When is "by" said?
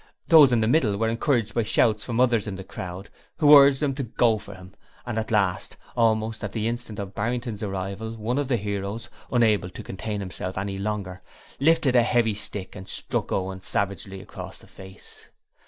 1.53-1.61